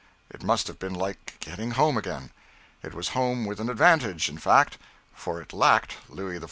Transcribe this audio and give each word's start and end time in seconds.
It 0.31 0.41
must 0.41 0.65
have 0.65 0.79
been 0.79 0.95
like 0.95 1.39
getting 1.39 1.69
home 1.77 1.95
again; 1.95 2.31
it 2.81 2.95
was 2.95 3.09
home 3.09 3.45
with 3.45 3.59
an 3.59 3.69
advantage, 3.69 4.29
in 4.29 4.39
fact, 4.39 4.79
for 5.13 5.39
it 5.39 5.53
lacked 5.53 5.95
Louis 6.09 6.39
XIV. 6.39 6.39